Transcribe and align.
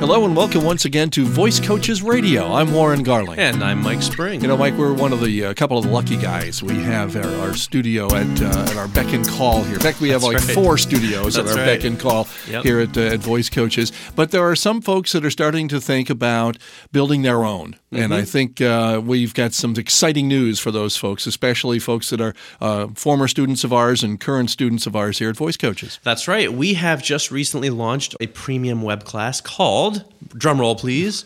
Hello 0.00 0.24
and 0.24 0.36
welcome 0.36 0.62
once 0.62 0.84
again 0.84 1.10
to 1.10 1.24
Voice 1.24 1.58
Coaches 1.58 2.02
Radio. 2.04 2.52
I'm 2.52 2.72
Warren 2.72 3.02
Garling. 3.02 3.36
And 3.40 3.64
I'm 3.64 3.82
Mike 3.82 4.00
Spring. 4.00 4.40
You 4.40 4.46
know, 4.46 4.56
Mike, 4.56 4.74
we're 4.74 4.94
one 4.94 5.12
of 5.12 5.20
the 5.20 5.46
uh, 5.46 5.54
couple 5.54 5.76
of 5.76 5.84
the 5.86 5.90
lucky 5.90 6.16
guys. 6.16 6.62
We 6.62 6.74
have 6.76 7.16
our, 7.16 7.26
our 7.40 7.54
studio 7.54 8.06
at 8.14 8.40
uh, 8.40 8.46
at 8.70 8.76
our 8.76 8.86
beck 8.86 9.12
and 9.12 9.26
call 9.28 9.64
here. 9.64 9.74
In 9.74 9.80
fact, 9.80 10.00
we 10.00 10.10
have 10.10 10.20
That's 10.22 10.34
like 10.34 10.44
right. 10.46 10.54
four 10.54 10.78
studios 10.78 11.36
at 11.36 11.48
our 11.48 11.54
right. 11.56 11.64
beck 11.66 11.84
and 11.84 11.98
call 11.98 12.28
Yep. 12.48 12.62
here 12.62 12.78
at, 12.78 12.96
uh, 12.96 13.00
at 13.00 13.18
Voice 13.18 13.50
Coaches. 13.50 13.90
But 14.14 14.30
there 14.30 14.48
are 14.48 14.54
some 14.54 14.80
folks 14.80 15.10
that 15.12 15.24
are 15.24 15.30
starting 15.30 15.66
to 15.68 15.80
think 15.80 16.08
about 16.10 16.58
building 16.92 17.22
their 17.22 17.44
own. 17.44 17.74
And 17.90 17.98
Mm-hmm. 17.98 18.12
I 18.12 18.22
think 18.22 18.60
uh, 18.60 19.00
we've 19.02 19.32
got 19.32 19.54
some 19.54 19.74
exciting 19.76 20.28
news 20.28 20.60
for 20.60 20.70
those 20.70 20.96
folks, 20.96 21.26
especially 21.26 21.78
folks 21.78 22.10
that 22.10 22.20
are 22.20 22.34
uh, 22.60 22.88
former 22.94 23.26
students 23.28 23.64
of 23.64 23.72
ours 23.72 24.02
and 24.04 24.20
current 24.20 24.50
students 24.50 24.86
of 24.86 24.94
ours 24.94 25.18
here 25.18 25.30
at 25.30 25.36
Voice 25.36 25.56
Coaches. 25.56 25.98
That's 26.04 26.28
right. 26.28 26.52
We 26.52 26.74
have 26.74 27.02
just 27.02 27.30
recently 27.30 27.70
launched 27.70 28.14
a 28.20 28.26
premium 28.28 28.82
web 28.82 29.04
class 29.04 29.40
called 29.40 29.87
drumroll 29.94 30.78
please. 30.78 31.24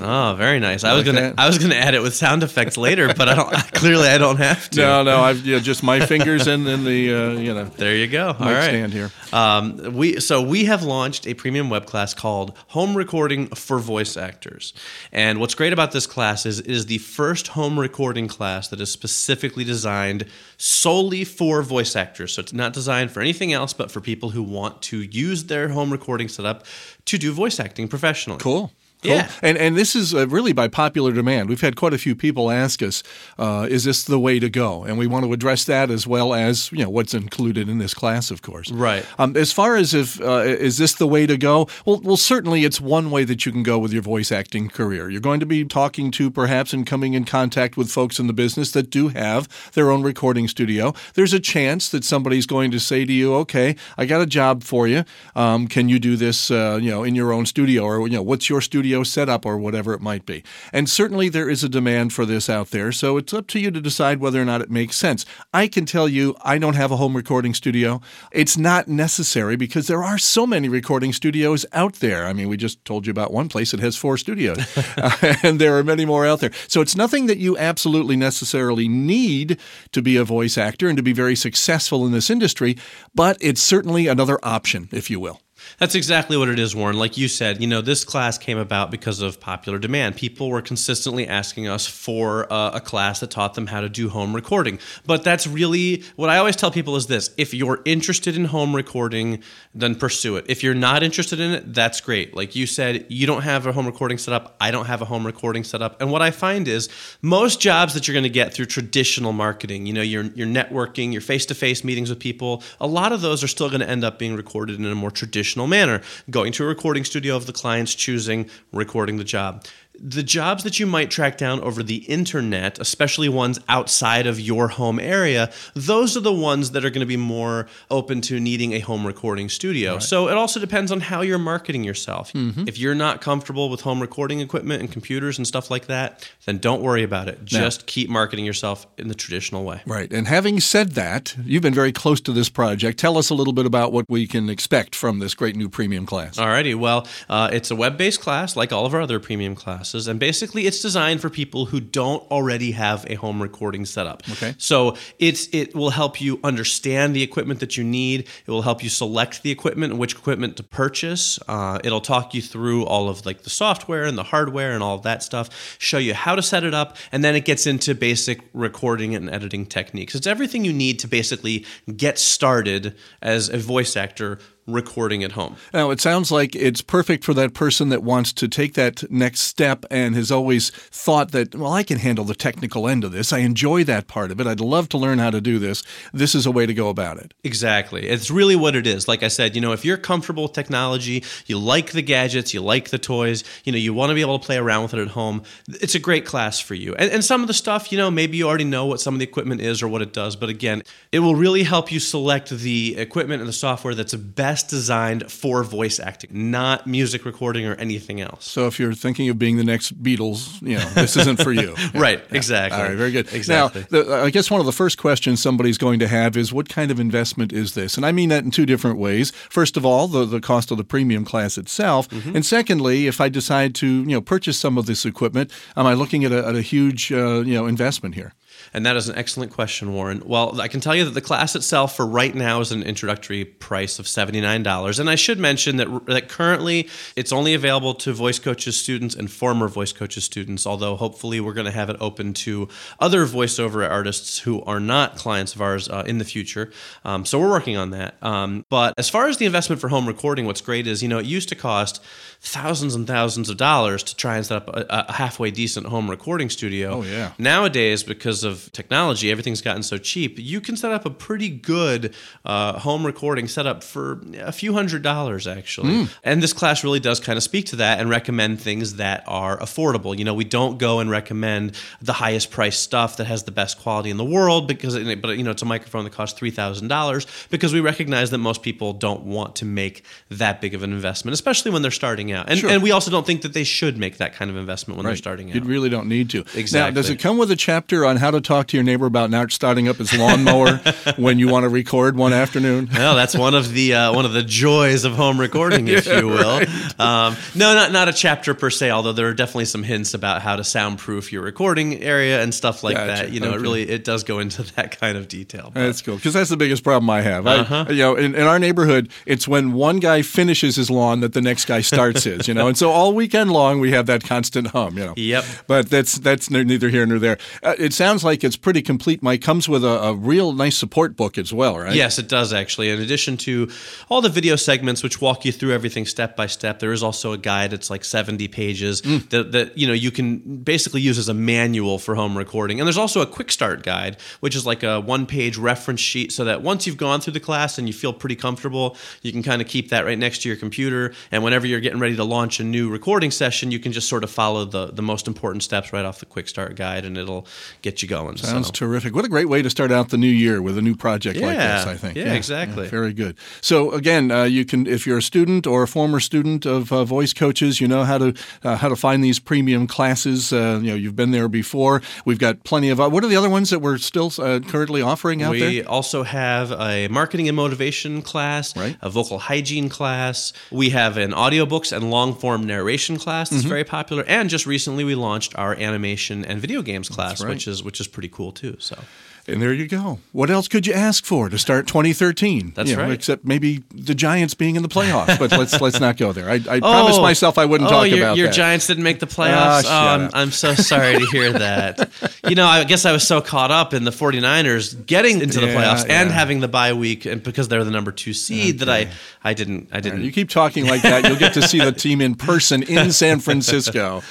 Oh, 0.00 0.34
very 0.36 0.58
nice. 0.60 0.82
I 0.84 0.92
was 0.94 1.06
Like 1.06 1.14
gonna 1.14 1.28
that? 1.30 1.38
I 1.38 1.46
was 1.46 1.58
gonna 1.58 1.76
add 1.76 1.94
it 1.94 2.02
with 2.02 2.14
sound 2.14 2.42
effects 2.42 2.76
later, 2.76 3.12
but 3.14 3.28
I 3.28 3.34
don't 3.36 3.52
clearly 3.74 4.08
I 4.08 4.18
don't 4.18 4.38
have 4.38 4.68
to. 4.70 4.80
No, 4.80 5.02
no, 5.02 5.20
I've 5.20 5.46
yeah, 5.46 5.60
just 5.60 5.82
my 5.82 6.00
fingers 6.04 6.46
and 6.46 6.66
then 6.66 6.84
the 6.84 7.14
uh, 7.14 7.30
you 7.32 7.54
know 7.54 7.64
There 7.64 7.94
you 7.94 8.08
go. 8.08 8.28
All 8.28 8.34
right. 8.50 8.64
stand 8.64 8.92
here. 8.92 9.10
Um, 9.32 9.94
we 9.94 10.20
so 10.20 10.42
we 10.42 10.64
have 10.64 10.82
launched 10.82 11.26
a 11.26 11.34
premium 11.34 11.70
web 11.70 11.86
class 11.86 12.12
called 12.12 12.56
Home 12.68 12.96
Recording 12.96 13.46
for 13.48 13.78
Voice 13.78 14.16
Actors. 14.16 14.74
And 15.12 15.38
what's 15.38 15.54
great 15.54 15.72
about 15.72 15.92
this 15.92 16.06
class 16.06 16.44
is 16.44 16.58
it 16.60 16.66
is 16.66 16.86
the 16.86 16.98
first 16.98 17.48
home 17.48 17.78
recording 17.78 18.26
class 18.28 18.68
that 18.68 18.80
is 18.80 18.90
specifically 18.90 19.64
designed 19.64 20.26
solely 20.56 21.24
for 21.24 21.62
voice 21.62 21.94
actors. 21.96 22.32
So 22.32 22.40
it's 22.40 22.52
not 22.52 22.72
designed 22.72 23.10
for 23.12 23.20
anything 23.20 23.52
else 23.52 23.72
but 23.72 23.90
for 23.90 24.00
people 24.00 24.30
who 24.30 24.42
want 24.42 24.82
to 24.82 25.02
use 25.02 25.44
their 25.44 25.68
home 25.68 25.90
recording 25.92 26.28
setup 26.28 26.64
to 27.06 27.18
do 27.18 27.32
voice 27.32 27.60
acting 27.60 27.63
professionally. 27.88 28.40
Cool. 28.40 28.70
Cool. 29.04 29.12
Yeah. 29.16 29.30
And 29.42 29.58
and 29.58 29.76
this 29.76 29.94
is 29.94 30.14
uh, 30.14 30.26
really 30.28 30.54
by 30.54 30.68
popular 30.68 31.12
demand. 31.12 31.50
We've 31.50 31.60
had 31.60 31.76
quite 31.76 31.92
a 31.92 31.98
few 31.98 32.16
people 32.16 32.50
ask 32.50 32.82
us, 32.82 33.02
uh, 33.38 33.66
"Is 33.70 33.84
this 33.84 34.02
the 34.04 34.18
way 34.18 34.38
to 34.38 34.48
go?" 34.48 34.84
And 34.84 34.96
we 34.96 35.06
want 35.06 35.26
to 35.26 35.32
address 35.32 35.64
that 35.64 35.90
as 35.90 36.06
well 36.06 36.32
as 36.32 36.72
you 36.72 36.78
know 36.78 36.88
what's 36.88 37.12
included 37.12 37.68
in 37.68 37.76
this 37.78 37.92
class, 37.92 38.30
of 38.30 38.40
course. 38.40 38.70
Right. 38.70 39.04
Um, 39.18 39.36
as 39.36 39.52
far 39.52 39.76
as 39.76 39.92
if 39.92 40.20
uh, 40.22 40.38
is 40.38 40.78
this 40.78 40.94
the 40.94 41.06
way 41.06 41.26
to 41.26 41.36
go? 41.36 41.68
Well, 41.84 42.00
well, 42.02 42.16
certainly 42.16 42.64
it's 42.64 42.80
one 42.80 43.10
way 43.10 43.24
that 43.24 43.44
you 43.44 43.52
can 43.52 43.62
go 43.62 43.78
with 43.78 43.92
your 43.92 44.02
voice 44.02 44.32
acting 44.32 44.68
career. 44.68 45.10
You're 45.10 45.20
going 45.20 45.40
to 45.40 45.46
be 45.46 45.64
talking 45.64 46.10
to 46.12 46.30
perhaps 46.30 46.72
and 46.72 46.86
coming 46.86 47.12
in 47.12 47.24
contact 47.24 47.76
with 47.76 47.90
folks 47.90 48.18
in 48.18 48.26
the 48.26 48.32
business 48.32 48.72
that 48.72 48.88
do 48.88 49.08
have 49.08 49.48
their 49.72 49.90
own 49.90 50.02
recording 50.02 50.48
studio. 50.48 50.94
There's 51.12 51.34
a 51.34 51.40
chance 51.40 51.90
that 51.90 52.04
somebody's 52.04 52.46
going 52.46 52.70
to 52.70 52.80
say 52.80 53.04
to 53.04 53.12
you, 53.12 53.34
"Okay, 53.34 53.76
I 53.98 54.06
got 54.06 54.22
a 54.22 54.26
job 54.26 54.62
for 54.62 54.88
you. 54.88 55.04
Um, 55.36 55.68
can 55.68 55.90
you 55.90 55.98
do 55.98 56.16
this? 56.16 56.50
Uh, 56.50 56.78
you 56.80 56.90
know, 56.90 57.02
in 57.02 57.14
your 57.14 57.32
own 57.32 57.44
studio, 57.44 57.82
or 57.84 58.08
you 58.08 58.14
know, 58.14 58.22
what's 58.22 58.48
your 58.48 58.62
studio 58.62 58.93
setup, 59.02 59.44
or 59.44 59.56
whatever 59.58 59.94
it 59.94 60.00
might 60.00 60.26
be." 60.26 60.42
And 60.72 60.88
certainly 60.88 61.28
there 61.28 61.48
is 61.48 61.64
a 61.64 61.68
demand 61.68 62.12
for 62.12 62.24
this 62.24 62.48
out 62.48 62.70
there. 62.70 62.92
So 62.92 63.16
it's 63.16 63.34
up 63.34 63.46
to 63.48 63.58
you 63.58 63.70
to 63.70 63.80
decide 63.80 64.20
whether 64.20 64.40
or 64.40 64.44
not 64.44 64.60
it 64.60 64.70
makes 64.70 64.96
sense. 64.96 65.24
I 65.52 65.66
can 65.68 65.86
tell 65.86 66.08
you, 66.08 66.36
I 66.42 66.58
don't 66.58 66.76
have 66.76 66.92
a 66.92 66.96
home 66.96 67.16
recording 67.16 67.54
studio. 67.54 68.00
It's 68.32 68.56
not 68.56 68.88
necessary 68.88 69.56
because 69.56 69.86
there 69.86 70.04
are 70.04 70.18
so 70.18 70.46
many 70.46 70.68
recording 70.68 71.12
studios 71.12 71.66
out 71.72 71.94
there. 71.94 72.26
I 72.26 72.32
mean, 72.32 72.48
we 72.48 72.56
just 72.56 72.84
told 72.84 73.06
you 73.06 73.10
about 73.10 73.32
one 73.32 73.48
place 73.48 73.70
that 73.70 73.80
has 73.80 73.96
four 73.96 74.16
studios, 74.16 74.58
Uh, 74.96 75.10
and 75.42 75.60
there 75.60 75.76
are 75.76 75.84
many 75.84 76.04
more 76.04 76.26
out 76.26 76.40
there. 76.40 76.52
So 76.68 76.80
it's 76.80 76.96
nothing 76.96 77.26
that 77.26 77.38
you 77.38 77.56
absolutely 77.58 78.16
necessarily 78.16 78.88
need 78.88 79.58
to 79.92 80.02
be 80.02 80.16
a 80.16 80.24
voice 80.24 80.58
actor 80.58 80.88
and 80.88 80.96
to 80.96 81.02
be 81.02 81.12
very 81.12 81.36
successful 81.36 82.06
in 82.06 82.12
this 82.12 82.30
industry, 82.30 82.76
but 83.14 83.36
it's 83.40 83.60
certainly 83.60 84.06
another 84.06 84.38
option, 84.42 84.88
if 84.92 85.10
you 85.10 85.20
will. 85.20 85.40
That's 85.78 85.94
exactly 85.94 86.36
what 86.36 86.48
it 86.48 86.58
is, 86.58 86.74
Warren. 86.74 86.98
Like 86.98 87.16
you 87.16 87.28
said, 87.28 87.60
you 87.60 87.66
know, 87.66 87.80
this 87.80 88.04
class 88.04 88.38
came 88.38 88.58
about 88.58 88.90
because 88.90 89.20
of 89.20 89.40
popular 89.40 89.78
demand. 89.78 90.16
People 90.16 90.48
were 90.48 90.62
consistently 90.62 91.26
asking 91.26 91.68
us 91.68 91.86
for 91.86 92.52
uh, 92.52 92.72
a 92.74 92.80
class 92.80 93.20
that 93.20 93.30
taught 93.30 93.54
them 93.54 93.66
how 93.66 93.80
to 93.80 93.88
do 93.88 94.08
home 94.08 94.34
recording. 94.34 94.78
But 95.06 95.24
that's 95.24 95.46
really 95.46 96.04
what 96.16 96.30
I 96.30 96.38
always 96.38 96.56
tell 96.56 96.70
people 96.70 96.96
is 96.96 97.06
this 97.06 97.30
if 97.36 97.54
you're 97.54 97.80
interested 97.84 98.36
in 98.36 98.46
home 98.46 98.74
recording, 98.74 99.42
then 99.74 99.94
pursue 99.94 100.36
it. 100.36 100.46
If 100.48 100.62
you're 100.62 100.74
not 100.74 101.02
interested 101.02 101.40
in 101.40 101.52
it, 101.52 101.74
that's 101.74 102.00
great. 102.00 102.34
Like 102.34 102.54
you 102.56 102.66
said, 102.66 103.06
you 103.08 103.26
don't 103.26 103.42
have 103.42 103.66
a 103.66 103.72
home 103.72 103.86
recording 103.86 104.18
setup. 104.18 104.56
I 104.60 104.70
don't 104.70 104.86
have 104.86 105.02
a 105.02 105.04
home 105.04 105.24
recording 105.26 105.64
setup. 105.64 106.00
And 106.00 106.10
what 106.10 106.22
I 106.22 106.30
find 106.30 106.68
is 106.68 106.88
most 107.22 107.60
jobs 107.60 107.94
that 107.94 108.06
you're 108.06 108.14
going 108.14 108.24
to 108.24 108.30
get 108.30 108.52
through 108.52 108.66
traditional 108.66 109.32
marketing, 109.32 109.86
you 109.86 109.92
know, 109.92 110.02
your, 110.02 110.24
your 110.24 110.46
networking, 110.46 111.12
your 111.12 111.20
face 111.20 111.46
to 111.46 111.54
face 111.54 111.84
meetings 111.84 112.10
with 112.10 112.18
people, 112.18 112.62
a 112.80 112.86
lot 112.86 113.12
of 113.12 113.20
those 113.20 113.42
are 113.42 113.48
still 113.48 113.68
going 113.68 113.80
to 113.80 113.88
end 113.88 114.04
up 114.04 114.18
being 114.18 114.36
recorded 114.36 114.78
in 114.78 114.86
a 114.86 114.94
more 114.94 115.10
traditional 115.10 115.53
manner. 115.56 116.02
Going 116.30 116.52
to 116.52 116.64
a 116.64 116.66
recording 116.66 117.04
studio 117.04 117.36
of 117.36 117.46
the 117.46 117.52
client's 117.52 117.94
choosing, 117.94 118.50
recording 118.72 119.16
the 119.16 119.24
job. 119.24 119.64
The 120.00 120.22
jobs 120.22 120.64
that 120.64 120.80
you 120.80 120.86
might 120.86 121.10
track 121.10 121.38
down 121.38 121.60
over 121.60 121.82
the 121.82 121.98
internet, 122.06 122.78
especially 122.78 123.28
ones 123.28 123.60
outside 123.68 124.26
of 124.26 124.40
your 124.40 124.68
home 124.68 124.98
area, 124.98 125.52
those 125.74 126.16
are 126.16 126.20
the 126.20 126.32
ones 126.32 126.72
that 126.72 126.84
are 126.84 126.90
going 126.90 127.00
to 127.00 127.06
be 127.06 127.16
more 127.16 127.68
open 127.90 128.20
to 128.22 128.40
needing 128.40 128.72
a 128.72 128.80
home 128.80 129.06
recording 129.06 129.48
studio. 129.48 129.98
So 129.98 130.28
it 130.28 130.34
also 130.34 130.58
depends 130.58 130.90
on 130.90 131.00
how 131.00 131.20
you're 131.20 131.38
marketing 131.38 131.84
yourself. 131.84 132.32
If 132.34 132.78
you're 132.78 132.94
not 132.94 133.20
comfortable 133.20 133.70
with 133.70 133.82
home 133.82 134.00
recording 134.00 134.40
equipment 134.40 134.80
and 134.80 134.90
computers 134.90 135.38
and 135.38 135.46
stuff 135.46 135.70
like 135.70 135.86
that, 135.86 136.28
then 136.44 136.58
don't 136.58 136.82
worry 136.82 137.02
about 137.02 137.28
it. 137.28 137.44
Just 137.44 137.86
keep 137.86 138.10
marketing 138.10 138.44
yourself 138.44 138.86
in 138.98 139.08
the 139.08 139.14
traditional 139.14 139.64
way. 139.64 139.82
Right. 139.86 140.12
And 140.12 140.26
having 140.26 140.60
said 140.60 140.92
that, 140.92 141.36
you've 141.44 141.62
been 141.62 141.74
very 141.74 141.92
close 141.92 142.20
to 142.22 142.32
this 142.32 142.48
project. 142.48 142.98
Tell 142.98 143.16
us 143.16 143.30
a 143.30 143.34
little 143.34 143.52
bit 143.52 143.66
about 143.66 143.92
what 143.92 144.06
we 144.08 144.26
can 144.26 144.48
expect 144.48 144.94
from 144.94 145.18
this 145.18 145.34
great 145.34 145.56
new 145.56 145.68
premium 145.68 146.06
class. 146.06 146.36
Alrighty, 146.36 146.74
well, 146.74 147.06
uh, 147.28 147.50
it's 147.52 147.70
a 147.70 147.76
web 147.76 147.96
based 147.96 148.20
class 148.20 148.56
like 148.56 148.72
all 148.72 148.86
of 148.86 148.94
our 148.94 149.00
other 149.00 149.20
premium 149.20 149.54
classes, 149.54 149.83
and 149.92 150.20
basically 150.20 150.66
it's 150.66 150.80
designed 150.80 151.20
for 151.20 151.28
people 151.28 151.66
who 151.66 151.80
don't 151.80 152.22
already 152.30 152.72
have 152.72 153.04
a 153.10 153.16
home 153.16 153.42
recording 153.42 153.84
setup. 153.84 154.22
Okay. 154.30 154.54
So 154.58 154.96
it's 155.18 155.48
it 155.52 155.74
will 155.74 155.90
help 155.90 156.20
you 156.20 156.40
understand 156.42 157.14
the 157.14 157.22
equipment 157.22 157.60
that 157.60 157.76
you 157.76 157.84
need. 157.84 158.28
It 158.46 158.50
will 158.50 158.62
help 158.62 158.82
you 158.82 158.88
select 158.88 159.42
the 159.42 159.50
equipment 159.50 159.92
and 159.92 160.00
which 160.00 160.14
equipment 160.14 160.56
to 160.56 160.62
purchase. 160.62 161.38
Uh, 161.48 161.78
it'll 161.84 162.00
talk 162.00 162.34
you 162.34 162.42
through 162.42 162.84
all 162.84 163.08
of 163.08 163.26
like 163.26 163.42
the 163.42 163.50
software 163.50 164.04
and 164.04 164.16
the 164.16 164.22
hardware 164.22 164.72
and 164.72 164.82
all 164.82 164.98
that 164.98 165.22
stuff. 165.22 165.76
Show 165.78 165.98
you 165.98 166.14
how 166.14 166.34
to 166.34 166.42
set 166.42 166.64
it 166.64 166.74
up, 166.74 166.96
and 167.12 167.24
then 167.24 167.34
it 167.34 167.44
gets 167.44 167.66
into 167.66 167.94
basic 167.94 168.40
recording 168.52 169.14
and 169.14 169.28
editing 169.28 169.66
techniques. 169.66 170.14
It's 170.14 170.26
everything 170.26 170.64
you 170.64 170.72
need 170.72 170.98
to 171.00 171.08
basically 171.08 171.66
get 171.96 172.18
started 172.18 172.96
as 173.20 173.48
a 173.48 173.58
voice 173.58 173.96
actor 173.96 174.38
recording 174.66 175.22
at 175.22 175.32
home. 175.32 175.56
Now, 175.72 175.90
it 175.90 176.00
sounds 176.00 176.30
like 176.30 176.56
it's 176.56 176.80
perfect 176.80 177.24
for 177.24 177.34
that 177.34 177.54
person 177.54 177.90
that 177.90 178.02
wants 178.02 178.32
to 178.34 178.48
take 178.48 178.74
that 178.74 179.10
next 179.10 179.40
step 179.40 179.84
and 179.90 180.14
has 180.14 180.30
always 180.30 180.70
thought 180.70 181.32
that, 181.32 181.54
well, 181.54 181.72
I 181.72 181.82
can 181.82 181.98
handle 181.98 182.24
the 182.24 182.34
technical 182.34 182.88
end 182.88 183.04
of 183.04 183.12
this. 183.12 183.32
I 183.32 183.38
enjoy 183.38 183.84
that 183.84 184.06
part 184.06 184.30
of 184.30 184.40
it. 184.40 184.46
I'd 184.46 184.60
love 184.60 184.88
to 184.90 184.98
learn 184.98 185.18
how 185.18 185.30
to 185.30 185.40
do 185.40 185.58
this. 185.58 185.82
This 186.12 186.34
is 186.34 186.46
a 186.46 186.50
way 186.50 186.66
to 186.66 186.74
go 186.74 186.88
about 186.88 187.18
it. 187.18 187.34
Exactly. 187.44 188.08
It's 188.08 188.30
really 188.30 188.56
what 188.56 188.74
it 188.74 188.86
is. 188.86 189.06
Like 189.06 189.22
I 189.22 189.28
said, 189.28 189.54
you 189.54 189.60
know, 189.60 189.72
if 189.72 189.84
you're 189.84 189.96
comfortable 189.96 190.44
with 190.44 190.52
technology, 190.52 191.24
you 191.46 191.58
like 191.58 191.92
the 191.92 192.02
gadgets, 192.02 192.54
you 192.54 192.62
like 192.62 192.88
the 192.88 192.98
toys, 192.98 193.44
you 193.64 193.72
know, 193.72 193.78
you 193.78 193.92
want 193.92 194.10
to 194.10 194.14
be 194.14 194.22
able 194.22 194.38
to 194.38 194.44
play 194.44 194.56
around 194.56 194.84
with 194.84 194.94
it 194.94 195.00
at 195.00 195.08
home, 195.08 195.42
it's 195.68 195.94
a 195.94 195.98
great 195.98 196.24
class 196.24 196.60
for 196.60 196.74
you. 196.74 196.94
And, 196.94 197.10
and 197.10 197.24
some 197.24 197.42
of 197.42 197.48
the 197.48 197.54
stuff, 197.54 197.92
you 197.92 197.98
know, 197.98 198.10
maybe 198.10 198.36
you 198.36 198.48
already 198.48 198.64
know 198.64 198.86
what 198.86 199.00
some 199.00 199.14
of 199.14 199.20
the 199.20 199.24
equipment 199.24 199.60
is 199.60 199.82
or 199.82 199.88
what 199.88 200.02
it 200.02 200.12
does. 200.12 200.36
But 200.36 200.48
again, 200.48 200.82
it 201.12 201.18
will 201.18 201.36
really 201.36 201.64
help 201.64 201.92
you 201.92 202.00
select 202.00 202.50
the 202.50 202.96
equipment 202.96 203.40
and 203.40 203.48
the 203.48 203.52
software 203.52 203.94
that's 203.94 204.14
best 204.14 204.53
designed 204.62 205.30
for 205.30 205.62
voice 205.62 205.98
acting, 205.98 206.50
not 206.50 206.86
music 206.86 207.24
recording 207.24 207.66
or 207.66 207.74
anything 207.74 208.20
else. 208.20 208.44
So 208.44 208.66
if 208.66 208.78
you're 208.78 208.94
thinking 208.94 209.28
of 209.28 209.38
being 209.38 209.56
the 209.56 209.64
next 209.64 210.02
Beatles, 210.02 210.60
you 210.62 210.78
know, 210.78 210.88
this 210.90 211.16
isn't 211.16 211.42
for 211.42 211.52
you. 211.52 211.74
Right, 211.94 212.22
exactly. 212.30 212.78
All 212.78 212.88
right, 212.88 212.96
very 212.96 213.12
good. 213.12 213.32
Exactly. 213.32 213.86
Now, 213.90 214.02
the, 214.02 214.14
I 214.24 214.30
guess 214.30 214.50
one 214.50 214.58
of 214.58 214.66
the 214.66 214.72
first 214.72 214.98
questions 214.98 215.40
somebody's 215.40 215.78
going 215.78 215.98
to 216.00 216.08
have 216.08 216.36
is 216.36 216.52
what 216.52 216.68
kind 216.68 216.90
of 216.90 216.98
investment 216.98 217.52
is 217.52 217.74
this? 217.74 217.96
And 217.96 218.04
I 218.04 218.10
mean 218.10 218.30
that 218.30 218.42
in 218.42 218.50
two 218.50 218.66
different 218.66 218.98
ways. 218.98 219.30
First 219.48 219.76
of 219.76 219.86
all, 219.86 220.08
the, 220.08 220.24
the 220.24 220.40
cost 220.40 220.70
of 220.70 220.76
the 220.76 220.84
premium 220.84 221.24
class 221.24 221.56
itself. 221.56 222.08
Mm-hmm. 222.08 222.36
And 222.36 222.46
secondly, 222.46 223.06
if 223.06 223.20
I 223.20 223.28
decide 223.28 223.74
to, 223.76 223.86
you 223.86 224.04
know, 224.04 224.20
purchase 224.20 224.58
some 224.58 224.76
of 224.76 224.86
this 224.86 225.04
equipment, 225.04 225.50
am 225.76 225.86
I 225.86 225.94
looking 225.94 226.24
at 226.24 226.32
a, 226.32 226.46
at 226.46 226.56
a 226.56 226.62
huge, 226.62 227.12
uh, 227.12 227.42
you 227.42 227.54
know, 227.54 227.66
investment 227.66 228.14
here? 228.14 228.32
And 228.72 228.84
that 228.86 228.96
is 228.96 229.08
an 229.08 229.16
excellent 229.16 229.52
question, 229.52 229.94
Warren. 229.94 230.22
Well, 230.24 230.60
I 230.60 230.68
can 230.68 230.80
tell 230.80 230.94
you 230.94 231.04
that 231.04 231.12
the 231.12 231.20
class 231.20 231.54
itself 231.54 231.96
for 231.96 232.06
right 232.06 232.34
now 232.34 232.60
is 232.60 232.72
an 232.72 232.82
introductory 232.82 233.44
price 233.44 233.98
of 233.98 234.06
$79. 234.06 234.98
And 234.98 235.10
I 235.10 235.14
should 235.14 235.38
mention 235.38 235.76
that, 235.76 236.06
that 236.06 236.28
currently 236.28 236.88
it's 237.16 237.32
only 237.32 237.54
available 237.54 237.94
to 237.94 238.12
voice 238.12 238.38
coaches 238.38 238.76
students 238.76 239.14
and 239.14 239.30
former 239.30 239.68
voice 239.68 239.92
coaches 239.92 240.24
students, 240.24 240.66
although 240.66 240.96
hopefully 240.96 241.40
we're 241.40 241.52
going 241.52 241.66
to 241.66 241.70
have 241.72 241.90
it 241.90 241.96
open 242.00 242.32
to 242.34 242.68
other 242.98 243.26
voiceover 243.26 243.88
artists 243.88 244.40
who 244.40 244.62
are 244.62 244.80
not 244.80 245.16
clients 245.16 245.54
of 245.54 245.62
ours 245.62 245.88
uh, 245.88 246.02
in 246.06 246.18
the 246.18 246.24
future. 246.24 246.72
Um, 247.04 247.24
so 247.24 247.38
we're 247.38 247.50
working 247.50 247.76
on 247.76 247.90
that. 247.90 248.16
Um, 248.22 248.64
but 248.68 248.94
as 248.98 249.08
far 249.08 249.28
as 249.28 249.36
the 249.36 249.46
investment 249.46 249.80
for 249.80 249.88
home 249.88 250.06
recording, 250.06 250.46
what's 250.46 250.60
great 250.60 250.86
is, 250.86 251.02
you 251.02 251.08
know, 251.08 251.18
it 251.18 251.26
used 251.26 251.48
to 251.50 251.54
cost 251.54 252.02
thousands 252.40 252.94
and 252.94 253.06
thousands 253.06 253.48
of 253.48 253.56
dollars 253.56 254.02
to 254.02 254.16
try 254.16 254.36
and 254.36 254.44
set 254.44 254.56
up 254.56 254.68
a, 254.68 254.86
a 254.90 255.12
halfway 255.12 255.50
decent 255.50 255.86
home 255.86 256.10
recording 256.10 256.50
studio. 256.50 256.96
Oh, 256.96 257.02
yeah. 257.02 257.32
Nowadays, 257.38 258.02
because 258.02 258.24
because 258.24 258.42
of 258.54 258.70
technology, 258.72 259.30
everything's 259.30 259.60
gotten 259.60 259.82
so 259.82 259.96
cheap. 259.98 260.38
You 260.38 260.60
can 260.60 260.76
set 260.76 260.92
up 260.92 261.04
a 261.04 261.10
pretty 261.10 261.48
good 261.48 262.14
uh, 262.44 262.78
home 262.78 263.04
recording 263.04 263.48
setup 263.48 263.82
for 263.82 264.20
a 264.38 264.52
few 264.52 264.72
hundred 264.72 265.02
dollars, 265.02 265.46
actually. 265.46 266.06
And 266.22 266.42
this 266.42 266.52
class 266.52 266.82
really 266.84 267.00
does 267.00 267.18
kind 267.20 267.36
of 267.36 267.42
speak 267.42 267.66
to 267.66 267.76
that 267.76 268.00
and 268.00 268.08
recommend 268.08 268.60
things 268.60 268.94
that 268.96 269.24
are 269.26 269.58
affordable. 269.58 270.16
You 270.16 270.24
know, 270.24 270.34
we 270.34 270.44
don't 270.44 270.78
go 270.78 271.00
and 271.00 271.10
recommend 271.10 271.72
the 272.00 272.12
highest 272.14 272.50
priced 272.50 272.80
stuff 272.82 273.16
that 273.18 273.26
has 273.26 273.42
the 273.44 273.50
best 273.52 273.80
quality 273.80 274.10
in 274.10 274.16
the 274.16 274.24
world 274.36 274.68
because, 274.68 274.94
it, 274.94 275.20
but 275.20 275.36
you 275.36 275.42
know, 275.44 275.50
it's 275.50 275.62
a 275.62 275.66
microphone 275.66 276.04
that 276.04 276.12
costs 276.12 276.38
three 276.38 276.50
thousand 276.50 276.88
dollars 276.88 277.26
because 277.50 277.72
we 277.72 277.80
recognize 277.80 278.30
that 278.30 278.38
most 278.38 278.62
people 278.62 278.92
don't 278.92 279.24
want 279.24 279.56
to 279.56 279.64
make 279.64 280.04
that 280.30 280.60
big 280.60 280.74
of 280.74 280.82
an 280.82 280.92
investment, 280.92 281.32
especially 281.34 281.70
when 281.70 281.82
they're 281.82 281.90
starting 281.90 282.30
out. 282.32 282.48
And, 282.48 282.58
Sure. 282.60 282.70
and 282.70 282.82
we 282.82 282.92
also 282.92 283.10
don't 283.10 283.26
think 283.26 283.42
that 283.42 283.52
they 283.52 283.64
should 283.64 283.98
make 283.98 284.18
that 284.18 284.34
kind 284.34 284.50
of 284.50 284.56
investment 284.56 284.96
when 284.96 285.06
they're 285.06 285.16
starting 285.16 285.48
out. 285.50 285.54
You 285.56 285.62
really 285.62 285.88
don't 285.88 286.08
need 286.08 286.30
to. 286.30 286.38
Exactly. 286.40 286.60
Now, 286.60 286.64
Exactly. 286.88 286.94
does 287.02 287.10
it 287.10 287.18
come 287.20 287.36
with 287.38 287.50
a 287.50 287.56
chapter 287.56 288.04
on 288.06 288.16
how 288.16 288.30
to 288.30 288.40
talk 288.44 288.66
to 288.68 288.76
your 288.76 288.84
neighbor 288.84 289.06
about 289.06 289.30
not 289.30 289.50
starting 289.52 289.88
up 289.88 289.96
his 289.96 290.16
lawnmower 290.16 290.76
when 291.16 291.38
you 291.38 291.48
want 291.48 291.64
to 291.64 291.68
record 291.68 292.16
one 292.16 292.32
afternoon? 292.32 292.88
Well, 292.92 293.14
that's 293.16 293.36
one 293.36 293.54
of 293.54 293.72
the 293.72 293.94
uh, 293.94 294.12
one 294.14 294.24
of 294.24 294.32
the 294.32 294.42
joys 294.42 295.04
of 295.04 295.14
home 295.14 295.38
recording, 295.40 295.88
if 295.88 296.06
you 296.06 296.28
will. 296.28 296.60
Um, 296.98 297.36
no, 297.54 297.74
not 297.74 297.92
not 297.92 298.08
a 298.08 298.12
chapter 298.12 298.54
per 298.54 298.70
se. 298.70 298.90
Although 298.90 299.12
there 299.12 299.28
are 299.28 299.34
definitely 299.34 299.64
some 299.66 299.82
hints 299.82 300.14
about 300.14 300.42
how 300.42 300.56
to 300.56 300.64
soundproof 300.64 301.32
your 301.32 301.42
recording 301.42 302.02
area 302.02 302.42
and 302.42 302.54
stuff 302.54 302.82
like 302.82 302.96
Gotcha. 302.96 303.06
that. 303.24 303.32
You 303.32 303.40
know, 303.40 303.48
Okay. 303.48 303.56
it 303.56 303.60
really 303.60 303.82
it 303.88 304.04
does 304.04 304.24
go 304.24 304.38
into 304.38 304.62
that 304.76 304.98
kind 305.00 305.16
of 305.16 305.28
detail. 305.28 305.70
But- 305.74 305.80
That's 305.86 306.02
cool 306.02 306.16
because 306.16 306.34
that's 306.34 306.50
the 306.50 306.56
biggest 306.56 306.84
problem 306.84 307.08
I 307.10 307.22
have. 307.22 307.46
Uh-huh. 307.46 307.86
you 307.88 307.96
know, 307.98 308.16
in, 308.16 308.34
in 308.34 308.42
our 308.42 308.58
neighborhood, 308.58 309.10
it's 309.26 309.46
when 309.48 309.72
one 309.72 309.98
guy 310.00 310.22
finishes 310.22 310.76
his 310.76 310.90
lawn 310.90 311.20
that 311.20 311.32
the 311.32 311.40
next 311.40 311.66
guy 311.66 311.80
starts 311.80 312.24
his. 312.24 312.48
You 312.48 312.54
know, 312.54 312.68
and 312.68 312.76
so 312.76 312.90
all 312.90 313.12
weekend 313.14 313.52
long 313.52 313.80
we 313.80 313.92
have 313.92 314.06
that 314.06 314.24
constant 314.24 314.68
hum. 314.68 314.98
You 314.98 315.04
know. 315.06 315.14
Yep. 315.16 315.44
But 315.66 315.90
that's 315.90 316.18
that's 316.18 316.50
neither 316.50 316.88
here 316.88 317.06
nor 317.06 317.18
there. 317.18 317.38
Uh, 317.62 317.74
it 317.78 317.92
sounds 317.92 318.24
like 318.24 318.33
it's 318.42 318.56
pretty 318.56 318.82
complete. 318.82 319.22
Mike 319.22 319.42
comes 319.42 319.68
with 319.68 319.84
a, 319.84 320.02
a 320.02 320.14
real 320.14 320.52
nice 320.52 320.76
support 320.76 321.16
book 321.16 321.36
as 321.38 321.52
well, 321.52 321.78
right? 321.78 321.94
Yes, 321.94 322.18
it 322.18 322.28
does 322.28 322.52
actually. 322.52 322.90
In 322.90 323.00
addition 323.00 323.36
to 323.38 323.68
all 324.08 324.20
the 324.22 324.28
video 324.30 324.56
segments 324.56 325.02
which 325.02 325.20
walk 325.20 325.44
you 325.44 325.52
through 325.52 325.72
everything 325.72 326.06
step 326.06 326.34
by 326.34 326.46
step, 326.46 326.78
there 326.80 326.92
is 326.92 327.02
also 327.02 327.32
a 327.32 327.38
guide. 327.38 327.72
It's 327.72 327.90
like 327.90 328.04
70 328.04 328.48
pages 328.48 329.02
Mm. 329.02 329.28
that, 329.30 329.52
that 329.52 329.76
you 329.78 329.86
know 329.86 329.92
you 329.92 330.10
can 330.10 330.38
basically 330.64 331.02
use 331.02 331.18
as 331.18 331.28
a 331.28 331.34
manual 331.34 331.98
for 331.98 332.14
home 332.14 332.36
recording. 332.38 332.80
And 332.80 332.86
there's 332.86 332.96
also 332.98 333.20
a 333.20 333.26
quick 333.26 333.52
start 333.52 333.82
guide, 333.82 334.16
which 334.40 334.56
is 334.56 334.64
like 334.64 334.82
a 334.82 335.00
one-page 335.00 335.58
reference 335.58 336.00
sheet 336.00 336.32
so 336.32 336.44
that 336.44 336.62
once 336.62 336.86
you've 336.86 336.96
gone 336.96 337.20
through 337.20 337.34
the 337.34 337.40
class 337.40 337.76
and 337.78 337.86
you 337.86 337.92
feel 337.92 338.12
pretty 338.14 338.36
comfortable, 338.36 338.96
you 339.22 339.30
can 339.32 339.42
kind 339.42 339.60
of 339.60 339.68
keep 339.68 339.90
that 339.90 340.04
right 340.06 340.18
next 340.18 340.42
to 340.42 340.48
your 340.48 340.56
computer 340.56 341.12
and 341.30 341.42
whenever 341.44 341.66
you're 341.66 341.80
getting 341.80 341.98
ready 342.00 342.16
to 342.16 342.24
launch 342.24 342.60
a 342.60 342.64
new 342.64 342.88
recording 342.88 343.30
session, 343.30 343.70
you 343.70 343.78
can 343.78 343.92
just 343.92 344.08
sort 344.08 344.24
of 344.24 344.30
follow 344.30 344.64
the 344.64 344.86
the 344.86 345.02
most 345.02 345.26
important 345.26 345.62
steps 345.62 345.92
right 345.92 346.04
off 346.04 346.20
the 346.20 346.26
quick 346.26 346.48
start 346.48 346.76
guide 346.76 347.04
and 347.04 347.18
it'll 347.18 347.46
get 347.82 348.00
you 348.00 348.08
going. 348.14 348.36
Sounds 348.36 348.68
so. 348.68 348.72
terrific. 348.72 349.14
What 349.16 349.24
a 349.24 349.28
great 349.28 349.48
way 349.48 349.60
to 349.62 349.70
start 349.70 349.90
out 349.96 350.08
the 350.08 350.16
new 350.26 350.34
year 350.44 350.56
with 350.66 350.76
a 350.78 350.82
new 350.82 350.96
project 350.96 351.38
like 351.40 351.56
this, 351.56 351.86
I 351.94 351.96
think. 351.96 352.16
Yeah, 352.16 352.34
exactly. 352.34 352.86
very 352.88 353.12
good. 353.12 353.34
So 353.60 353.76
again, 353.92 354.30
uh, 354.30 354.44
you 354.56 354.64
can 354.64 354.86
if 354.86 355.06
you're 355.06 355.18
a 355.18 355.22
student 355.32 355.66
or 355.66 355.82
a 355.82 355.88
former 355.88 356.20
student 356.20 356.66
of 356.66 356.92
uh, 356.92 357.04
voice 357.04 357.32
coaches, 357.32 357.80
you 357.80 357.88
know 357.88 358.04
how 358.04 358.18
to 358.18 358.28
uh, 358.62 358.76
how 358.76 358.88
to 358.88 358.96
find 358.96 359.22
these 359.22 359.38
premium 359.40 359.86
classes. 359.86 360.52
Uh, 360.52 360.80
you 360.82 360.90
know, 360.90 360.94
you've 361.02 361.16
been 361.16 361.30
there 361.32 361.48
before. 361.48 362.02
We've 362.24 362.38
got 362.38 362.54
plenty 362.64 362.90
of 362.90 363.00
uh, 363.00 363.08
what 363.08 363.24
are 363.24 363.28
the 363.28 363.36
other 363.36 363.50
ones 363.50 363.70
that 363.70 363.80
we're 363.80 363.98
still 363.98 364.30
uh, 364.38 364.60
currently 364.60 365.02
offering 365.02 365.42
out 365.42 365.52
we 365.52 365.60
there? 365.60 365.68
We 365.68 365.82
also 365.84 366.22
have 366.22 366.72
a 366.72 367.08
marketing 367.08 367.48
and 367.48 367.56
motivation 367.56 368.22
class, 368.22 368.76
Right. 368.76 368.96
a 369.02 369.10
vocal 369.10 369.38
hygiene 369.38 369.88
class. 369.88 370.52
We 370.70 370.90
have 370.90 371.16
an 371.16 371.32
audiobooks 371.32 371.92
and 371.96 372.10
long 372.10 372.34
form 372.34 372.64
narration 372.66 373.16
class 373.18 373.34
Mm-hmm. 373.48 373.56
that's 373.56 373.68
very 373.68 373.84
popular. 373.84 374.24
And 374.26 374.48
just 374.48 374.64
recently 374.66 375.04
we 375.04 375.14
launched 375.14 375.52
our 375.56 375.74
animation 375.74 376.44
and 376.44 376.60
video 376.60 376.82
games 376.82 377.08
class, 377.08 377.42
right. 377.42 377.50
which 377.50 377.66
is 377.68 377.82
which 377.82 378.00
is 378.00 378.03
pretty 378.06 378.28
cool 378.28 378.52
too. 378.52 378.76
So 378.78 378.98
And 379.46 379.60
there 379.60 379.74
you 379.74 379.86
go. 379.86 380.20
What 380.32 380.48
else 380.48 380.68
could 380.68 380.86
you 380.86 380.94
ask 380.94 381.24
for 381.24 381.50
to 381.50 381.58
start 381.58 381.86
2013? 381.86 382.72
That's 382.74 382.88
You 382.88 382.96
know, 382.96 383.02
right. 383.02 383.12
Except 383.12 383.44
maybe 383.44 383.82
the 383.94 384.14
Giants 384.14 384.54
being 384.54 384.74
in 384.74 384.82
the 384.82 384.88
playoffs. 384.88 385.38
But 385.38 385.50
let's 385.52 385.78
let's 385.82 386.00
not 386.00 386.16
go 386.16 386.32
there. 386.32 386.48
I, 386.48 386.54
I 386.68 386.80
promised 386.80 387.20
myself 387.20 387.58
I 387.58 387.66
wouldn't 387.66 387.88
oh, 387.88 387.92
talk 387.92 388.08
your, 388.08 388.18
about 388.18 388.36
your 388.38 388.46
that. 388.46 388.54
Giants 388.54 388.86
didn't 388.86 389.04
make 389.04 389.20
the 389.20 389.26
playoffs. 389.26 389.52
Ah, 389.52 389.80
shut 389.82 389.90
oh, 389.92 390.24
I'm. 390.24 390.30
I'm 390.34 390.50
so 390.50 390.74
sorry 390.74 391.18
to 391.18 391.26
hear 391.26 391.52
that. 391.58 392.10
You 392.48 392.54
know, 392.54 392.66
I 392.66 392.84
guess 392.84 393.04
I 393.04 393.12
was 393.12 393.26
so 393.26 393.42
caught 393.42 393.70
up 393.70 393.92
in 393.92 394.04
the 394.04 394.10
49ers 394.10 395.04
getting 395.06 395.42
into 395.42 395.60
the 395.60 395.66
Yeah, 395.66 395.74
playoffs 395.74 396.08
and 396.08 396.30
having 396.30 396.60
the 396.60 396.68
bye 396.68 396.94
week, 396.94 397.26
and 397.26 397.42
because 397.42 397.68
they're 397.68 397.84
the 397.84 397.90
number 397.90 398.12
two 398.12 398.32
seed, 398.32 398.78
that 398.78 398.88
I 398.88 399.10
I 399.42 399.52
didn't 399.52 399.90
I 399.92 400.00
didn't 400.00 400.22
You 400.22 400.32
keep 400.32 400.48
talking 400.48 400.86
like 400.86 401.02
that, 401.02 401.24
you'll 401.28 401.38
get 401.38 401.52
to 401.54 401.62
see 401.62 401.80
the 401.80 401.92
team 401.92 402.22
in 402.22 402.34
person 402.34 402.82
in 402.82 403.12
San 403.24 403.40
Francisco. 403.40 404.22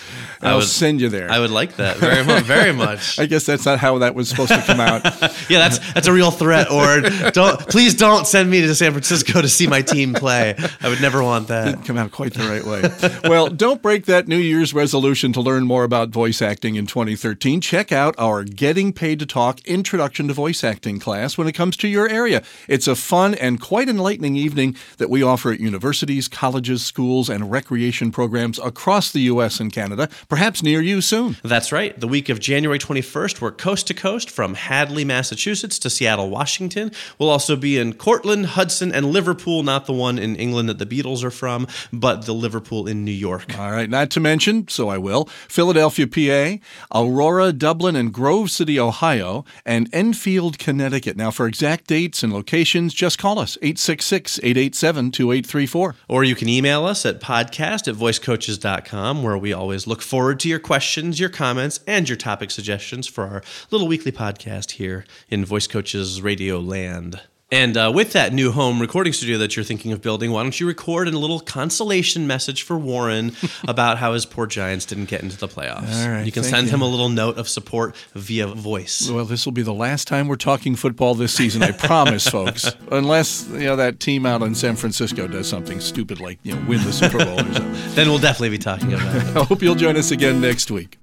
I'll 0.42 0.58
would- 0.58 0.66
send 0.66 1.02
you 1.02 1.10
there. 1.10 1.32
I 1.32 1.40
would 1.40 1.52
like 1.52 1.76
that 1.78 1.98
very 1.98 2.26
much. 2.26 2.44
Very 2.44 2.74
much. 2.74 3.20
I 3.20 3.28
guess 3.28 3.46
that's 3.46 3.66
not 3.66 3.80
how 3.80 4.00
that 4.00 4.16
was 4.16 4.28
supposed 4.28 4.52
to 4.52 4.62
come 4.62 4.80
out. 4.80 5.03
Yeah, 5.50 5.60
that's 5.60 5.80
that's 5.94 6.08
a 6.08 6.14
real 6.14 6.32
threat. 6.32 6.72
Or 6.72 7.02
don't 7.32 7.60
please 7.60 7.94
don't 7.96 8.26
send 8.26 8.50
me 8.50 8.62
to 8.62 8.74
San 8.76 8.92
Francisco 8.92 9.42
to 9.42 9.50
see 9.50 9.68
my 9.68 9.82
team 9.82 10.14
play. 10.14 10.56
I 10.82 10.90
would 10.90 11.02
never 11.02 11.22
want 11.22 11.48
that. 11.50 11.84
come 11.86 11.98
out 11.98 12.12
quite 12.12 12.34
the 12.34 12.44
right 12.44 12.64
way. 12.64 13.30
Well, 13.30 13.50
don't 13.50 13.82
break 13.82 14.06
that 14.06 14.28
New 14.28 14.38
Year's 14.38 14.74
resolution 14.74 15.34
to 15.34 15.42
learn 15.42 15.66
more 15.66 15.84
about 15.84 16.10
voice 16.10 16.42
acting 16.42 16.76
in 16.76 16.86
2013. 16.88 17.62
Check 17.62 17.92
out 17.92 18.16
our 18.18 18.44
Getting 18.44 18.94
Paid 18.94 19.20
to 19.20 19.26
Talk 19.26 19.60
Introduction 19.66 20.28
to 20.28 20.34
Voice 20.34 20.64
Acting 20.64 21.00
class 21.00 21.38
when 21.38 21.48
it 21.48 21.54
comes 21.54 21.76
to 21.78 21.88
your 21.88 22.08
area. 22.08 22.42
It's 22.68 22.88
a 22.88 22.96
fun 22.96 23.34
and 23.36 23.60
quite 23.60 23.90
enlightening 23.90 24.36
evening 24.36 24.76
that 24.98 25.10
we 25.10 25.22
offer 25.24 25.52
at 25.52 25.60
universities, 25.60 26.28
colleges, 26.28 26.86
schools, 26.86 27.30
and 27.30 27.52
recreation 27.52 28.12
programs 28.12 28.60
across 28.60 29.12
the 29.12 29.22
U.S. 29.22 29.60
and 29.60 29.72
Canada, 29.74 30.10
perhaps 30.30 30.64
near 30.64 30.82
you 30.82 31.02
soon. 31.02 31.38
That's 31.44 31.72
right. 31.72 32.00
The 32.00 32.08
week 32.08 32.30
of 32.30 32.40
January 32.40 32.80
21st, 32.80 33.42
we're 33.42 33.52
coast 33.52 33.88
to 33.88 33.94
coast 33.94 34.30
from 34.30 34.54
Hadley, 34.54 34.93
Massachusetts 35.02 35.80
to 35.80 35.90
Seattle, 35.90 36.30
Washington. 36.30 36.92
We'll 37.18 37.32
also 37.32 37.56
be 37.56 37.80
in 37.80 37.94
Cortland, 37.94 38.46
Hudson, 38.46 38.92
and 38.92 39.08
Liverpool, 39.08 39.64
not 39.64 39.88
the 39.88 39.94
one 39.94 40.20
in 40.20 40.36
England 40.36 40.70
that 40.70 40.78
the 40.78 40.86
Beatles 40.86 41.24
are 41.24 41.32
from, 41.32 41.66
but 41.92 42.28
the 42.28 42.34
Liverpool 42.34 42.86
in 42.86 43.04
New 43.04 43.12
York. 43.12 43.58
All 43.58 43.72
right, 43.72 43.90
not 43.90 44.12
to 44.12 44.20
mention, 44.20 44.68
so 44.68 44.90
I 44.90 45.00
will, 45.00 45.26
Philadelphia, 45.48 46.06
PA, 46.06 46.64
Aurora, 46.94 47.52
Dublin, 47.54 47.96
and 47.96 48.14
Grove 48.14 48.52
City, 48.52 48.80
Ohio, 48.80 49.46
and 49.66 49.90
Enfield, 49.94 50.60
Connecticut. 50.60 51.18
Now, 51.18 51.32
for 51.32 51.48
exact 51.48 51.88
dates 51.88 52.22
and 52.22 52.34
locations, 52.34 52.94
just 52.94 53.18
call 53.18 53.40
us 53.40 53.58
866 53.62 54.40
887 54.44 55.12
2834. 55.12 55.96
Or 56.10 56.24
you 56.24 56.36
can 56.36 56.50
email 56.50 56.86
us 56.86 57.06
at 57.06 57.22
podcast 57.22 57.88
at 57.88 57.96
voicecoaches.com, 57.96 59.24
where 59.24 59.38
we 59.38 59.54
always 59.54 59.88
look 59.88 60.02
forward 60.02 60.40
to 60.42 60.50
your 60.50 60.60
questions, 60.60 61.20
your 61.20 61.30
comments, 61.30 61.80
and 61.88 62.10
your 62.10 62.18
topic 62.18 62.52
suggestions 62.52 63.08
for 63.08 63.26
our 63.26 63.42
little 63.72 63.88
weekly 63.88 64.12
podcast 64.12 64.72
here 64.72 64.83
in 65.30 65.46
Voice 65.46 65.68
Coaches 65.68 66.22
Radio 66.22 66.60
Land. 66.60 67.22
And 67.54 67.78
uh, 67.78 67.92
with 67.94 68.14
that 68.14 68.34
new 68.34 68.52
home 68.52 68.82
recording 68.82 69.14
studio 69.14 69.38
that 69.38 69.56
you're 69.56 69.64
thinking 69.64 69.92
of 69.92 70.02
building, 70.02 70.32
why 70.32 70.42
don't 70.42 70.60
you 70.60 70.66
record 70.66 71.08
a 71.08 71.12
little 71.12 71.40
consolation 71.40 72.26
message 72.26 72.64
for 72.64 72.80
Warren 72.80 73.36
about 73.68 74.00
how 74.00 74.14
his 74.14 74.26
poor 74.26 74.48
Giants 74.48 74.88
didn't 74.88 75.06
get 75.06 75.22
into 75.22 75.38
the 75.38 75.48
playoffs? 75.48 76.04
All 76.04 76.10
right, 76.10 76.26
you 76.26 76.32
can 76.32 76.42
send 76.44 76.66
you. 76.66 76.74
him 76.74 76.82
a 76.82 76.88
little 76.88 77.10
note 77.10 77.38
of 77.38 77.48
support 77.48 77.96
via 78.16 78.48
voice. 78.48 79.08
Well, 79.08 79.26
this 79.26 79.46
will 79.46 79.52
be 79.52 79.62
the 79.62 79.72
last 79.72 80.08
time 80.08 80.28
we're 80.28 80.36
talking 80.36 80.76
football 80.76 81.14
this 81.14 81.32
season, 81.32 81.62
I 81.62 81.74
promise, 81.74 82.28
folks. 82.28 82.76
Unless, 82.92 83.48
you 83.50 83.66
know, 83.66 83.76
that 83.76 84.00
team 84.00 84.26
out 84.26 84.42
in 84.42 84.56
San 84.56 84.76
Francisco 84.76 85.28
does 85.28 85.48
something 85.48 85.80
stupid 85.80 86.20
like, 86.20 86.40
you 86.42 86.56
know, 86.56 86.68
win 86.68 86.84
the 86.84 86.92
Super 86.92 87.24
Bowl 87.24 87.40
or 87.40 87.54
something. 87.54 87.74
Then 87.94 88.10
we'll 88.10 88.18
definitely 88.18 88.50
be 88.50 88.58
talking 88.58 88.94
about 88.94 89.16
it. 89.16 89.38
I 89.38 89.44
hope 89.44 89.62
you'll 89.62 89.76
join 89.76 89.96
us 89.96 90.10
again 90.10 90.42
next 90.42 90.72
week. 90.72 90.98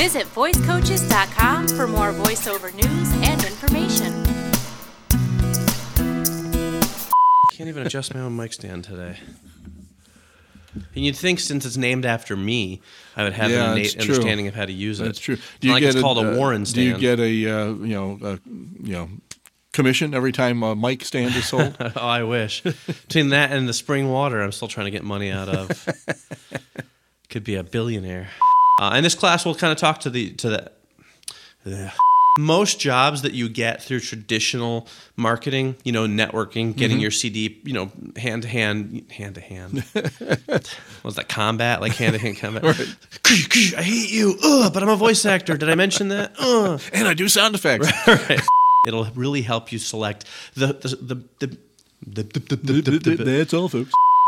Visit 0.00 0.24
voicecoaches.com 0.28 1.68
for 1.68 1.86
more 1.86 2.14
voiceover 2.14 2.72
news 2.72 3.12
and 3.28 3.44
information. 3.44 4.24
Can't 7.52 7.68
even 7.68 7.86
adjust 7.86 8.14
my 8.14 8.20
own 8.20 8.34
mic 8.34 8.54
stand 8.54 8.84
today. 8.84 9.18
And 10.94 11.04
you'd 11.04 11.16
think 11.16 11.38
since 11.38 11.66
it's 11.66 11.76
named 11.76 12.06
after 12.06 12.34
me, 12.34 12.80
I 13.14 13.24
would 13.24 13.34
have 13.34 13.50
Yeah, 13.50 13.72
an 13.72 13.78
it's 13.78 13.92
innate 13.92 14.06
true. 14.06 14.14
understanding 14.14 14.48
of 14.48 14.54
how 14.54 14.64
to 14.64 14.72
use 14.72 15.00
it. 15.00 15.04
That's 15.04 15.18
true. 15.18 15.34
It's 15.34 15.64
not 15.64 15.74
like 15.74 15.82
it's 15.82 16.00
called 16.00 16.16
a 16.16 16.32
uh, 16.32 16.34
Warren 16.34 16.62
Do 16.62 16.80
you 16.80 16.96
get 16.96 17.20
a, 17.20 17.24
uh, 17.24 17.66
you 17.74 17.94
know, 17.94 18.18
a, 18.22 18.40
you 18.82 18.92
know, 18.94 19.10
commission 19.74 20.14
every 20.14 20.32
time 20.32 20.62
a 20.62 20.74
mic 20.74 21.04
stand 21.04 21.34
is 21.36 21.46
sold? 21.46 21.76
oh, 21.78 21.92
I 21.94 22.22
wish. 22.22 22.62
Between 22.62 23.28
that 23.28 23.52
and 23.52 23.68
the 23.68 23.74
spring 23.74 24.08
water, 24.08 24.40
I'm 24.40 24.52
still 24.52 24.66
trying 24.66 24.86
to 24.86 24.90
get 24.92 25.04
money 25.04 25.30
out 25.30 25.50
of. 25.50 25.86
Could 27.28 27.44
be 27.44 27.56
a 27.56 27.62
billionaire. 27.62 28.30
Uh, 28.80 28.92
and 28.94 29.04
this 29.04 29.14
class 29.14 29.44
will 29.44 29.54
kind 29.54 29.70
of 29.70 29.76
talk 29.78 30.00
to 30.00 30.10
the 30.10 30.30
to 30.32 30.48
the. 30.48 30.72
Ugh. 31.66 31.92
Most 32.38 32.78
jobs 32.78 33.22
that 33.22 33.32
you 33.34 33.48
get 33.48 33.82
through 33.82 33.98
traditional 34.00 34.86
marketing, 35.16 35.74
you 35.82 35.90
know, 35.90 36.06
networking, 36.06 36.74
getting 36.76 36.96
Mm-hmm. 36.98 37.02
your 37.02 37.10
CD, 37.10 37.60
you 37.64 37.72
know, 37.72 37.90
hand 38.16 38.42
to 38.42 38.48
hand, 38.48 39.04
hand 39.10 39.34
to 39.34 39.40
hand. 39.40 39.84
Was 41.02 41.16
that 41.16 41.28
combat, 41.28 41.80
like 41.80 41.94
hand 41.96 42.12
to 42.14 42.20
hand 42.20 42.38
combat? 42.38 42.64
I 42.64 43.82
hate 43.82 44.10
you, 44.12 44.36
Ugh, 44.42 44.72
but 44.72 44.80
I'm 44.82 44.88
a 44.88 44.96
voice 44.96 45.26
actor. 45.26 45.56
Did 45.56 45.68
I 45.70 45.74
mention 45.74 46.08
that? 46.08 46.32
Ugh. 46.38 46.80
and 46.92 47.08
I 47.08 47.14
do 47.14 47.28
sound 47.28 47.56
effects. 47.56 47.90
right. 48.06 48.40
It'll 48.86 49.06
really 49.16 49.42
help 49.42 49.72
you 49.72 49.78
select 49.78 50.24
the 50.54 50.68
the 50.68 50.88
the 50.88 51.14
the, 51.40 51.56
the, 52.06 52.22
the, 52.22 52.56
the, 52.56 52.56
the, 52.56 52.98
the, 52.98 53.16
the 53.16 53.24
That's 53.24 53.52
all, 53.52 53.68
folks. 53.68 53.92